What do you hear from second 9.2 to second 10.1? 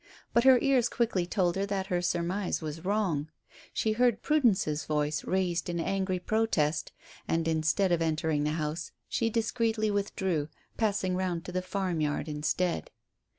discreetly